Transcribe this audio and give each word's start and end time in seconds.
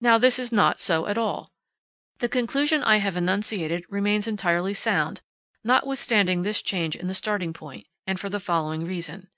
Now, 0.00 0.16
this 0.16 0.38
is 0.38 0.52
not 0.52 0.80
so 0.80 1.04
at 1.06 1.18
all. 1.18 1.52
The 2.20 2.30
conclusion 2.30 2.82
I 2.82 2.96
have 2.96 3.14
enunciated 3.14 3.84
remains 3.90 4.26
entirely 4.26 4.72
sound, 4.72 5.20
notwithstanding 5.62 6.44
this 6.44 6.62
change 6.62 6.96
in 6.96 7.08
the 7.08 7.12
starting 7.14 7.52
point, 7.52 7.86
and 8.06 8.18
for 8.18 8.30
the 8.30 8.40
following 8.40 8.86
reason. 8.86 9.28